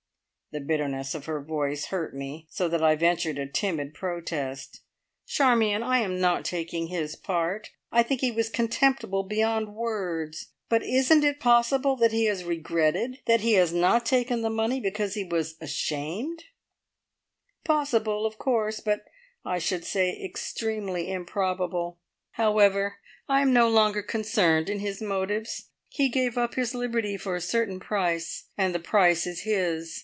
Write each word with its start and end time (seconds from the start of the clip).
The 0.53 0.59
bitterness 0.59 1.15
of 1.15 1.27
her 1.27 1.41
voice 1.41 1.85
hurt 1.85 2.13
me 2.13 2.45
so 2.49 2.67
that 2.67 2.83
I 2.83 2.95
ventured 2.97 3.37
a 3.39 3.47
timid 3.47 3.93
protest. 3.93 4.81
"Charmion, 5.25 5.81
I 5.81 5.99
am 5.99 6.19
not 6.19 6.43
taking 6.43 6.87
his 6.87 7.15
part. 7.15 7.69
I 7.89 8.03
think 8.03 8.19
he 8.19 8.31
was 8.31 8.49
contemptible 8.49 9.23
beyond 9.23 9.73
words; 9.73 10.47
but 10.67 10.83
isn't 10.83 11.23
it 11.23 11.39
possible 11.39 11.95
that 11.95 12.11
he 12.11 12.25
has 12.25 12.43
regretted, 12.43 13.21
that 13.27 13.39
he 13.39 13.53
has 13.53 13.71
not 13.71 14.05
taken 14.05 14.41
the 14.41 14.49
money 14.49 14.81
because 14.81 15.13
he 15.13 15.23
was 15.23 15.55
ashamed?" 15.61 16.43
"Possible, 17.63 18.25
of 18.25 18.37
course; 18.37 18.81
but 18.81 19.05
I 19.45 19.57
should 19.57 19.85
say 19.85 20.21
extremely 20.21 21.09
improbable. 21.09 22.01
However, 22.31 22.97
I 23.25 23.39
am 23.41 23.53
no 23.53 23.69
longer 23.69 24.01
concerned 24.03 24.69
in 24.69 24.79
his 24.79 25.01
motives. 25.01 25.69
He 25.87 26.09
gave 26.09 26.37
up 26.37 26.55
his 26.55 26.75
liberty 26.75 27.15
for 27.15 27.37
a 27.37 27.39
certain 27.41 27.79
price, 27.79 28.47
and 28.57 28.75
the 28.75 28.79
price 28.79 29.25
is 29.25 29.43
his. 29.43 29.99